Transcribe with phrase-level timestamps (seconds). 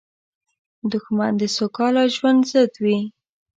[0.91, 2.99] دښمن د سوکاله ژوند ضد وي